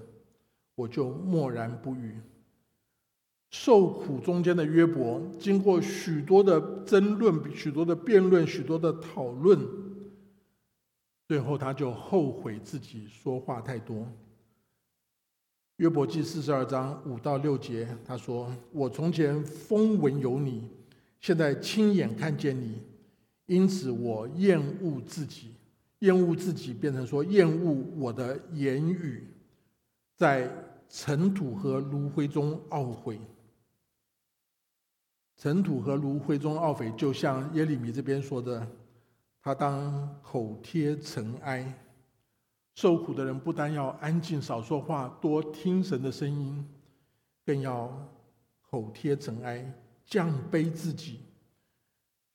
[0.74, 2.20] 我就默然不语。
[3.48, 9.58] 受苦中间的约伯，经过许多的争论、许多的辩论、许多的讨论，
[11.28, 14.06] 最后他就后悔自己说话太多。
[15.76, 20.68] 约伯记四十二章五到六节，他说：“我从前风闻有你，
[21.20, 22.82] 现在亲眼看见你，
[23.46, 25.54] 因此我厌恶自己。”
[26.00, 29.28] 厌恶自己，变成说厌恶我的言语，
[30.16, 30.50] 在
[30.88, 33.20] 尘土和炉灰中懊悔。
[35.36, 38.66] 尘土和炉灰中懊悔，就像耶利米这边说的，
[39.42, 41.70] 他当口贴尘埃。
[42.74, 46.66] 受苦的人不单要安静少说话，多听神的声音，
[47.44, 48.10] 更要
[48.70, 49.70] 口贴尘埃，
[50.10, 51.20] 降卑自己。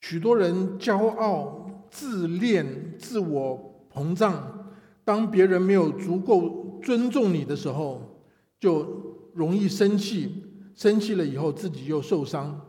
[0.01, 1.61] 许多人骄傲。
[1.87, 4.73] 自恋、自我膨胀，
[5.05, 8.19] 当别人没有足够尊重你的时候，
[8.59, 10.43] 就容易生气。
[10.75, 12.59] 生气了以后，自己又受伤。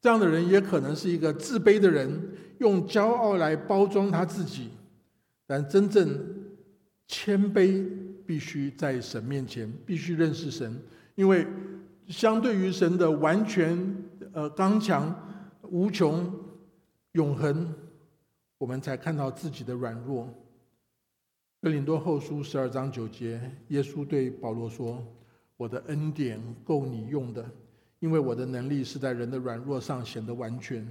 [0.00, 4.70] 这样的人也可能是一个自卑的人，用骄傲来包装他自己。
[5.46, 6.08] 但真正
[7.06, 7.86] 谦卑，
[8.24, 10.80] 必须在神面前，必须认识神，
[11.14, 11.46] 因为
[12.06, 14.01] 相对于神的完全、
[14.32, 15.14] 呃刚强、
[15.62, 16.32] 无穷、
[17.12, 17.74] 永恒。
[18.58, 20.28] 我们才看到自己的软弱。
[21.60, 25.04] 哥林多后书十二章九节，耶稣对保罗说
[25.56, 27.44] ：“我的恩典够你用的，
[27.98, 30.86] 因为我的能力是在人的软弱上显得完全。”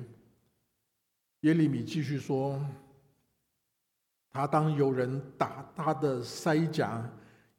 [1.42, 2.60] 耶利米继续说
[4.32, 7.10] ：“他当有人打他的腮颊，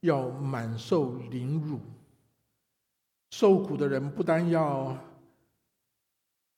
[0.00, 1.80] 要满受凌辱。
[3.30, 4.94] 受苦的人不单要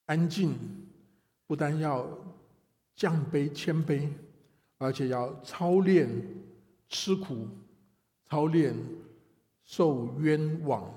[0.06, 0.56] 安静，
[1.46, 2.06] 不单要。”
[2.96, 4.08] 降卑谦卑，
[4.78, 6.08] 而且要操练
[6.88, 7.48] 吃苦，
[8.24, 8.72] 操练
[9.64, 10.94] 受冤枉。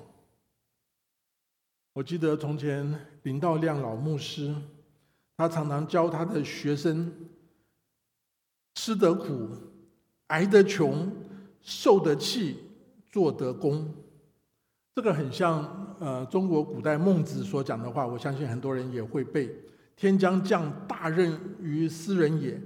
[1.94, 4.54] 我记得从前林道亮老牧师，
[5.36, 7.12] 他常常教他的学生：
[8.76, 9.50] 吃得苦，
[10.28, 11.12] 挨得穷，
[11.62, 12.58] 受得气，
[13.10, 13.92] 做得功。
[14.94, 19.50] 这个很像呃中国古代孟子所讲的话，我相信很多人也会背。
[19.96, 22.62] 天将降大任于斯人也，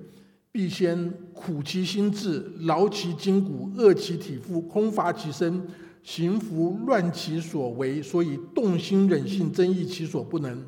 [0.51, 5.65] 必先苦其心志，劳其筋骨，饿其体肤，空乏其身，
[6.03, 10.61] 行拂乱其所为，所以动心忍性，增益其所不能。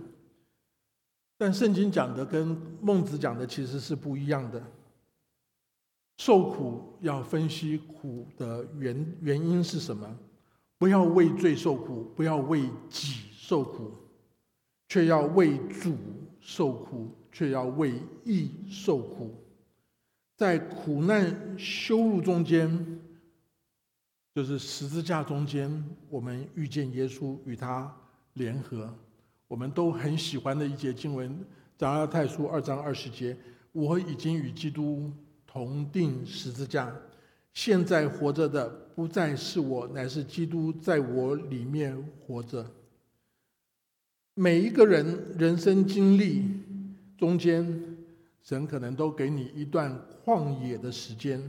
[1.38, 4.64] 但圣经讲的跟孟子讲的其实是不一样的。
[6.18, 10.08] 受苦要分析苦的原原因是什么，
[10.84, 13.90] 不要为罪受苦，不要为己受苦，
[14.90, 15.96] 却要为主。
[16.42, 17.94] 受苦，却要为
[18.26, 19.34] 义受苦，
[20.36, 23.00] 在苦难羞辱中间，
[24.36, 27.90] 就是十字架中间，我们遇见耶稣，与他
[28.34, 28.94] 联合。
[29.48, 31.32] 我们都很喜欢的一节经文，
[31.78, 33.38] 《加拉太书》二章二十节
[33.72, 35.10] ：“我已经与基督
[35.48, 36.94] 同定十字架，
[37.54, 41.96] 现在活着的不再是我，乃是基督在我里面
[42.26, 42.66] 活着。”
[44.36, 46.44] 每一个人人生经历
[47.18, 47.66] 中间，
[48.42, 49.96] 神可能都给你一段
[50.26, 51.40] 旷野的时间，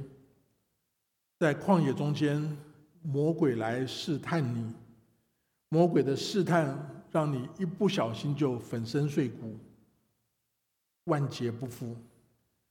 [1.38, 2.56] 在旷野中间，
[3.00, 4.70] 魔鬼来试探你，
[5.70, 9.58] 魔鬼的试探让你一不小心就粉身碎骨，
[11.04, 11.96] 万劫不复。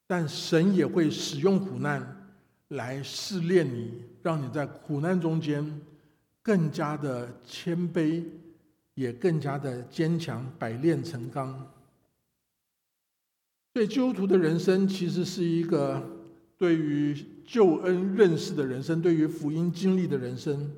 [0.06, 2.23] 但神也会使用苦难
[2.74, 5.82] 来试炼你，让你在苦难中间
[6.42, 8.24] 更加的谦卑。
[8.96, 11.68] 也更加的坚强，百炼成钢。
[13.74, 16.00] 对基督徒的人生，其实是一个
[16.60, 20.72] 对于救恩认识的人生，对于福音经历的人生。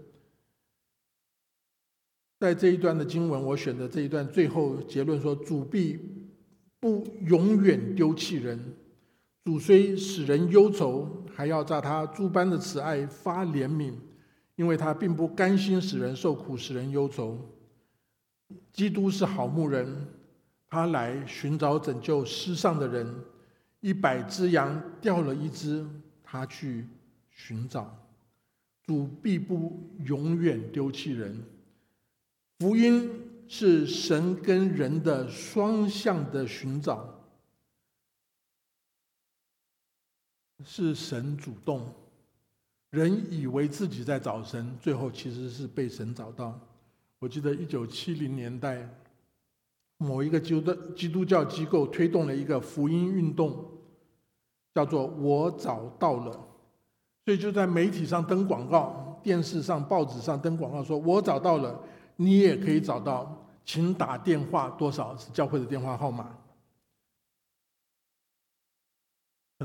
[2.39, 5.99] 在这一段的经文，我选的这一段最后结论说：主必
[6.79, 8.57] 不永远丢弃人，
[9.45, 13.93] 主虽使人忧愁，还要在他诸般的慈爱发怜悯，
[14.55, 17.39] 因为他并不甘心使人受苦，使人忧愁。
[18.73, 20.07] 基督是好牧人，
[20.67, 23.07] 他来寻找拯救失丧的人。
[23.81, 25.85] 一百只羊掉了一只，
[26.23, 26.87] 他去
[27.29, 27.95] 寻找。
[28.83, 31.39] 主必不永远丢弃人。
[32.57, 33.07] 福音
[33.47, 37.14] 是神跟人的双向的寻找，
[40.63, 41.85] 是神主动，
[42.91, 46.57] 人以为自己在找神，最后其实是被神找到。
[47.19, 48.87] 我记得一九七零年代，
[49.97, 53.65] 某一个基督基督教机构推动了一个福音运动，
[54.73, 56.31] 叫做“我找到了”，
[57.25, 61.81] 所以就在媒体上登广告，电视上、报纸上登广告，说我找到了。
[62.17, 66.33] 你也可以找到，请打电话多少是教会的电话号码？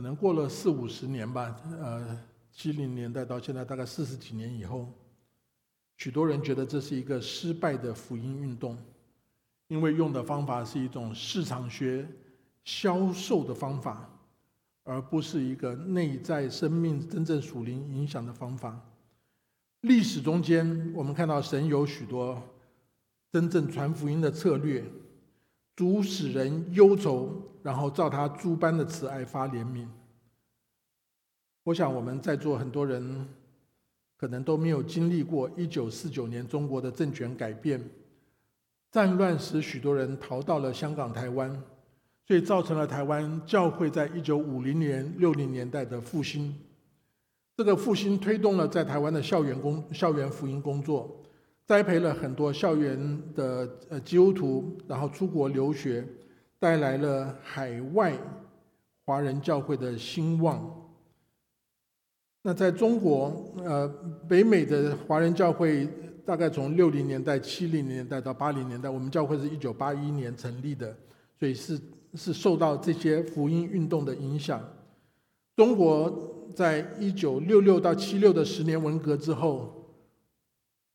[0.01, 2.19] 可能过了四五十年吧，呃，
[2.51, 4.91] 七零年代到现在大概四十几年以后，
[5.99, 8.79] 许多人觉得这是一个失败的福音运动，
[9.69, 12.09] 因为用的方法是一种市场学
[12.65, 14.09] 销售的方法，
[14.85, 18.81] 而不是一个内在生命真正属灵影响的方法。
[19.83, 22.43] 历史中间，我们看到神有许多
[23.31, 24.83] 真正传福音的策略，
[25.77, 29.87] 主使人忧愁，然后照他诸般的慈爱发怜悯。
[31.65, 33.27] 我想我们在座很多人
[34.17, 37.83] 可能都没有经历过一九四九年中国的政权改变，
[38.91, 41.63] 战乱使许多人逃到了香港、台湾，
[42.27, 46.55] 所以造成了台湾教会在一九五零年、六零年代的复兴。
[47.57, 51.23] 这个复兴推动了在台湾的校园工校园福音工作，
[51.67, 56.07] 栽培了很多校园的呃基督徒，然后出国留学，
[56.61, 58.17] 带来了海外
[59.05, 60.89] 华人教会的兴旺。
[62.43, 63.89] 那在中国，呃，
[64.29, 65.89] 北美的华人教会
[66.25, 70.97] 大概从六零年代、七零年代到八零年代，我们教会是一九八一年成立的，
[71.37, 71.81] 所以是
[72.15, 74.63] 是受到这些福音运动的影响。
[75.57, 76.37] 中国。
[76.53, 79.89] 在一九六六到七六的十年文革之后，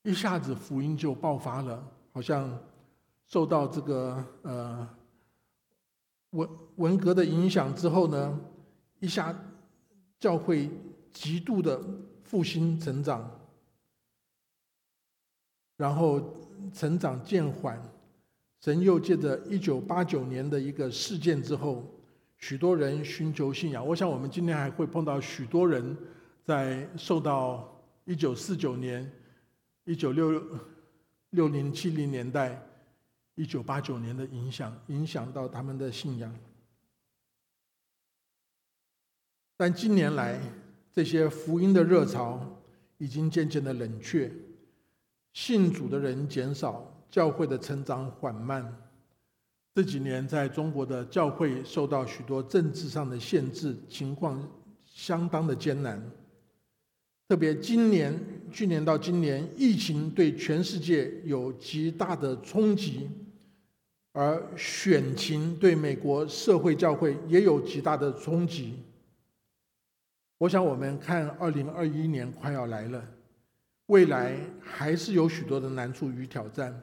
[0.03, 2.59] 一下子福音就爆发了，好像
[3.25, 4.85] 受到这个呃
[6.35, 8.39] 文文革的影响之后呢，
[8.99, 9.35] 一下
[10.19, 10.69] 教会
[11.11, 11.81] 极度的
[12.23, 13.29] 复兴成长，
[15.77, 16.21] 然后
[16.73, 17.81] 成长渐缓，
[18.61, 21.83] 神又借着一九八九年的一个事件之后。
[22.37, 25.97] 许多人寻求信仰，我想我们今天还会碰到许多人
[26.43, 29.09] 在受到一九四九年、
[29.85, 30.43] 一九六
[31.29, 32.61] 六零七零年代、
[33.35, 36.33] 一九八九年的影响，影响到他们的信仰。
[39.57, 40.39] 但近年来，
[40.91, 42.61] 这些福音的热潮
[42.97, 44.31] 已经渐渐的冷却，
[45.33, 48.81] 信主的人减少，教会的成长缓慢。
[49.73, 54.41] 这几年在中国的教会受到许多政治上的限制，情况
[54.85, 56.01] 相当的艰难。
[57.27, 58.17] 特别今年、
[58.51, 63.09] 去年到今年，疫情对全世界有极大的冲击，
[64.15, 68.81] 而选情对美国社会教会也有极大的冲击。
[70.37, 73.05] 我想，我们看二零二一年快要来了，
[73.87, 76.81] 未来还是有许多的难处与挑战。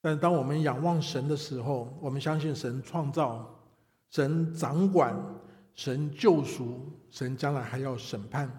[0.00, 3.64] 但当我们仰望神的时候，我们相信神创造、
[4.10, 5.16] 神掌管、
[5.76, 6.80] 神救赎、
[7.10, 8.50] 神将来还要审判，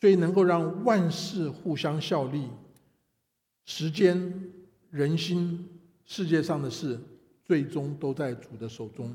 [0.00, 2.50] 所以能够让万事互相效力。
[3.66, 4.50] 时间、
[4.90, 5.68] 人心、
[6.14, 7.00] 世界上的事，
[7.42, 9.14] 最终都在主的手中。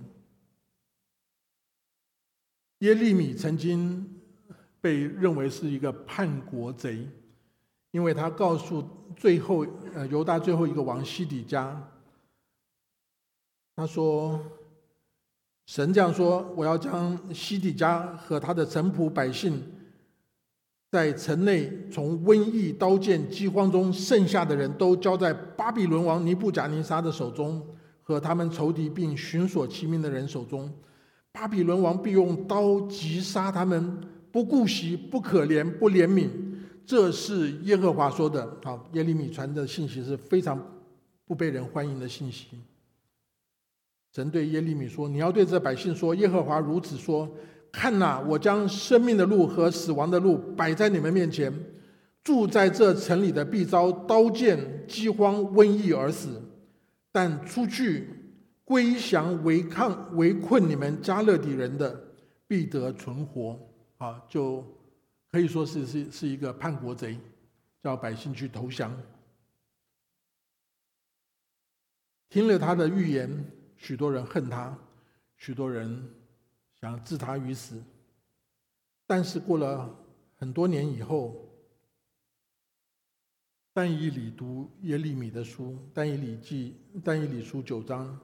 [2.79, 4.19] 耶利米曾经
[4.81, 7.07] 被认为是一个叛国贼。
[7.91, 8.83] 因为他告诉
[9.15, 11.81] 最后，呃，犹大最后一个王西底家，
[13.75, 14.43] 他说
[15.67, 19.63] ：“神这样说，我要将西底家和他的臣仆百姓，
[20.97, 27.63] 在城内从瘟疫、刀剑、饥荒中剩下的人都交在巴比伦王尼布贾尼撒的手中，
[28.01, 30.73] 和他们仇敌并寻索其命的人手中。
[31.31, 33.95] 巴比伦王必用刀击杀他们，
[34.31, 36.29] 不顾惜，不可怜，不怜悯。”
[36.83, 38.57] 这是耶和华说的。
[38.63, 40.59] 好，耶利米传的信息是非常
[41.27, 42.47] 不被人欢迎的信息。
[44.15, 47.29] 神对耶利米说：“你要对这百姓说，耶和华如此说：
[47.71, 51.53] 看呐，我将生命的路和死亡的路摆在你们面前。
[52.23, 56.27] 住在这城里的必遭刀剑、饥荒、瘟疫而死；
[57.09, 58.09] 但出去
[58.65, 61.97] 归降违抗、围困你们加勒底人的，
[62.45, 63.57] 必得存活。”
[63.97, 64.61] 啊，就
[65.31, 67.17] 可以说是是是一个叛国贼，
[67.81, 68.91] 叫百姓去投降。
[72.29, 73.29] 听了他的预言，
[73.77, 74.77] 许多人恨他，
[75.37, 76.03] 许多人
[76.81, 77.81] 想置他于死。
[79.05, 79.93] 但是过了
[80.35, 81.49] 很多年以后，
[83.73, 88.19] 但以理读耶利米的书，但以理记，但以理书九章。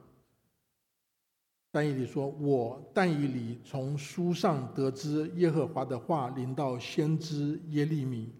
[1.70, 8.32] 但以理说：“我但以理从书上得知耶和华的话临到先知耶利米，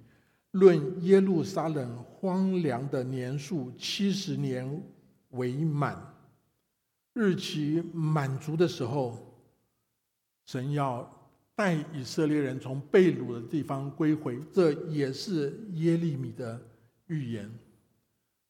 [0.53, 4.81] 论耶路撒冷荒凉的年数七十年
[5.31, 6.15] 为满，
[7.13, 9.34] 日期满足的时候，
[10.47, 11.09] 神要
[11.55, 14.41] 带以色列人从被掳的地方归回。
[14.53, 16.61] 这也是耶利米的
[17.07, 17.51] 预言。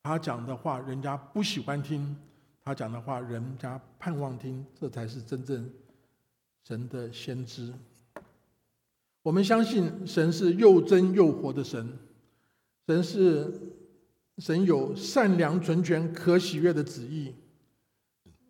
[0.03, 2.17] 他讲的话，人家不喜欢听。”
[2.67, 5.71] 他讲的话，人家盼望听，这才是真正
[6.67, 7.71] 神的先知。
[9.23, 11.87] 我们相信神是又真又活的神，
[12.87, 13.53] 神是
[14.39, 17.35] 神有善良、纯全、可喜悦的旨意。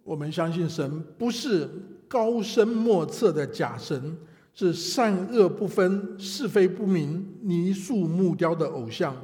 [0.05, 1.69] 我们相信神不是
[2.15, 4.17] 高深莫测的假神，
[4.55, 9.17] 是善恶不分、是非不明、泥塑木雕的偶像。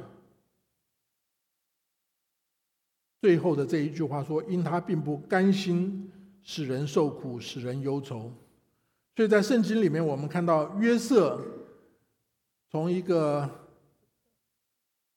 [3.21, 6.11] 最后的这一句话说：“因他并不甘心
[6.43, 8.29] 使人受苦，使人忧愁。”
[9.15, 11.41] 所以在圣经里面，我们看到约瑟
[12.69, 13.49] 从一个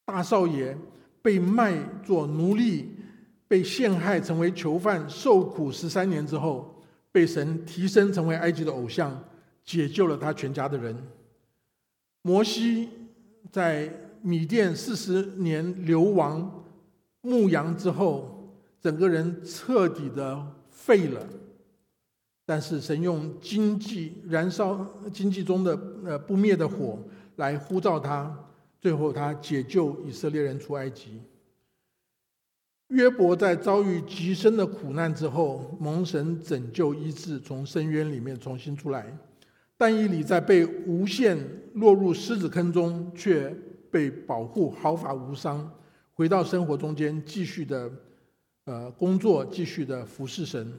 [0.05, 0.79] 大少爷
[1.21, 2.95] 被卖做奴隶，
[3.49, 6.71] 被陷害成为囚犯，受苦十三年之后，
[7.15, 9.23] 被神提升成为埃及的偶像，
[9.65, 11.01] 解救了他全家的人。
[12.23, 12.89] 摩西
[13.53, 13.89] 在
[14.21, 16.65] 米甸四十年流亡。
[17.21, 21.25] 牧羊之后，整个人彻底的废了。
[22.45, 26.99] 但是神用经济燃烧经济中的呃不灭的火
[27.37, 28.37] 来呼召他，
[28.81, 31.21] 最后他解救以色列人出埃及。
[32.89, 39.17] 约伯在遭遇极深的苦难之后，蒙神拯救医治，从深渊里面重新出来。
[39.77, 41.37] 但以理在被诬陷
[41.75, 43.51] 落入狮子坑中，却
[43.91, 45.69] 被保护毫发无伤。
[46.13, 47.91] 回到生活中间，继续的
[48.67, 50.73] 呃工作，继续的服侍神。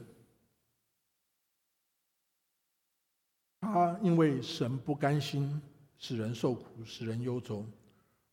[3.60, 5.60] 他因为神不甘心
[5.98, 7.66] 使人受苦，使人忧愁，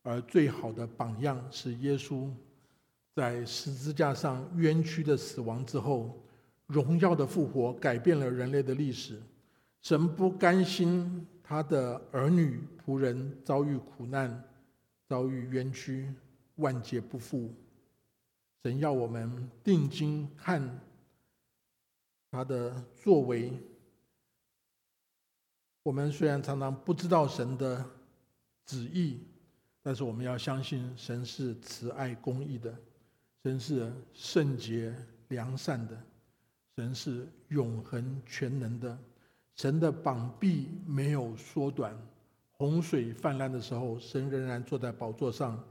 [0.02, 2.30] 而最好的榜样是耶稣
[3.14, 6.20] 在十字架上冤屈的死亡之后，
[6.66, 9.22] 荣耀的复活，改变了人类的历史。
[9.82, 14.42] 神不甘心他的儿女仆人遭遇苦难，
[15.08, 16.12] 遭遇冤屈。
[16.58, 17.52] 万劫不复，
[18.62, 20.80] 神要我们定睛看
[22.30, 23.52] 他的作为。
[25.82, 27.84] 我们虽然常常不知道神的
[28.64, 29.18] 旨意，
[29.82, 32.72] 但是我们要相信神是慈爱公义的，
[33.44, 34.92] 神是圣洁
[35.28, 36.02] 良善的，
[36.74, 38.98] 神是永恒全能的。
[39.54, 41.96] 神的膀臂没有缩短，
[42.52, 45.62] 洪水泛滥的时候，神仍然坐在宝座上。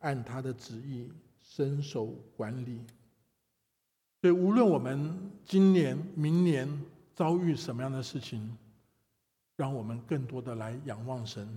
[0.00, 1.08] 按他的旨意
[1.40, 2.06] 伸手
[2.36, 2.80] 管理，
[4.20, 6.68] 所以无论我们今年、明年
[7.14, 8.58] 遭遇什么样的事情，
[9.54, 11.56] 让我们更多的来仰望神，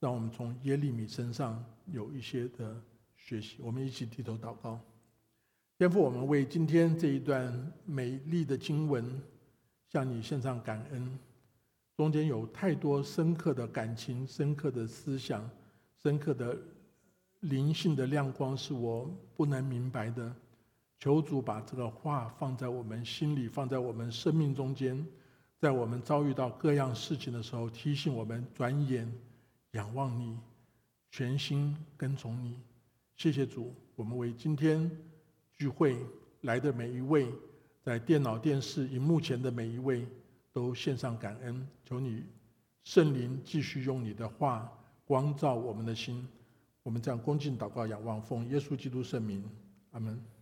[0.00, 1.62] 让我们从耶利米身上
[1.92, 2.74] 有一些的
[3.16, 3.58] 学习。
[3.60, 4.80] 我们一起低头祷告，
[5.76, 9.04] 天父，我们为今天这一段美丽的经文
[9.88, 11.18] 向你献上感恩。
[11.96, 15.48] 中间有太多深刻的感情、深刻的思想、
[16.02, 16.56] 深刻的。
[17.40, 19.06] 灵性的亮光是我
[19.36, 20.34] 不能明白的，
[20.98, 25.06] 求主把这个话放在我们心里，放在我们生命中间，
[25.58, 29.06] 在我们遭遇到各样事情的时候，提醒我们转眼
[29.72, 30.38] 仰望你，
[31.10, 32.58] 全心跟从你。
[33.16, 34.90] 谢谢主，我们为今天
[35.56, 35.96] 聚会
[36.42, 37.28] 来的每一位，
[37.82, 40.06] 在电脑、电视荧幕前的每一位，
[40.52, 41.66] 都献上感恩。
[41.84, 42.24] 求你
[42.82, 44.70] 圣灵继续用你的话
[45.04, 46.26] 光照我们的心。
[46.82, 49.42] 我们这样恭敬祷告，仰望奉耶稣基督圣名，
[49.92, 50.33] 阿门。